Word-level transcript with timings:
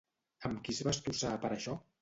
Amb 0.49 0.63
qui 0.67 0.75
es 0.77 0.81
va 0.89 0.95
estossar 0.97 1.37
per 1.47 1.55
això? 1.59 1.81